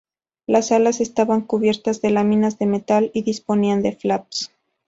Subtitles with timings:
[0.47, 4.51] Las alas estaban cubiertas de láminas de metal y disponían de flaps.